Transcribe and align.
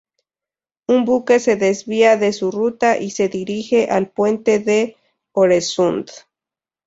Un 0.87 1.05
buque 1.05 1.39
se 1.39 1.57
desvía 1.57 2.17
de 2.17 2.33
su 2.33 2.49
ruta 2.49 2.97
y 2.97 3.11
se 3.11 3.29
dirige 3.29 3.85
al 3.91 4.09
Puente 4.09 4.57
de 4.57 4.97
Øresund. 5.35 6.07